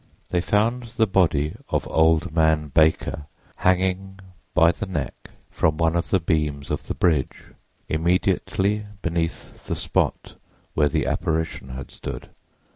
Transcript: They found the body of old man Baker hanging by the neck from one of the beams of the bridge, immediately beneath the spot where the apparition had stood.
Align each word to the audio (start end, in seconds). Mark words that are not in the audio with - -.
They 0.31 0.41
found 0.41 0.81
the 0.97 1.05
body 1.05 1.53
of 1.69 1.87
old 1.87 2.33
man 2.33 2.69
Baker 2.69 3.27
hanging 3.57 4.19
by 4.55 4.71
the 4.71 4.87
neck 4.87 5.29
from 5.51 5.77
one 5.77 5.95
of 5.95 6.09
the 6.09 6.19
beams 6.19 6.71
of 6.71 6.87
the 6.87 6.95
bridge, 6.95 7.43
immediately 7.87 8.85
beneath 9.03 9.67
the 9.67 9.75
spot 9.75 10.33
where 10.73 10.89
the 10.89 11.05
apparition 11.05 11.69
had 11.69 11.91
stood. 11.91 12.31